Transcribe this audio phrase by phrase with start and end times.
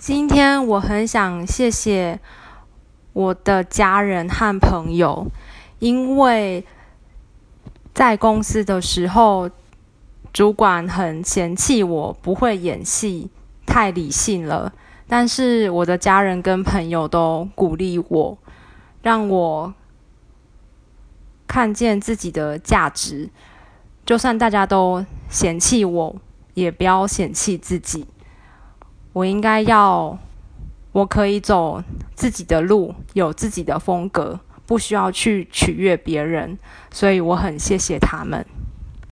[0.00, 2.18] 今天我很想谢谢
[3.12, 5.26] 我的家人和朋友，
[5.78, 6.64] 因为
[7.92, 9.50] 在公司的时候，
[10.32, 13.28] 主管很嫌弃我不会演戏，
[13.66, 14.72] 太理性了。
[15.06, 18.38] 但是我的家人跟朋友都鼓励我，
[19.02, 19.74] 让我
[21.46, 23.28] 看见自己的价值。
[24.06, 26.16] 就算大家都嫌弃我，
[26.54, 28.06] 也不要嫌弃自己。
[29.12, 30.18] 我应该要，
[30.92, 31.82] 我可以走
[32.14, 36.58] 自己的路，有自己的风格，不需要去取悦别人，
[36.90, 38.46] 所以我很谢谢他们。